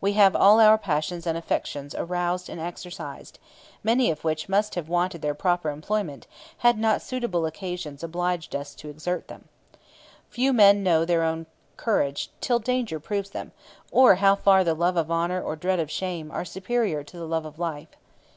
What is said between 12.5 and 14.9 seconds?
danger proves them, or how far the